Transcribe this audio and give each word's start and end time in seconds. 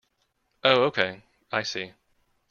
Oh 0.63 0.85
okay, 0.85 1.21
I 1.51 1.61
see. 1.61 1.91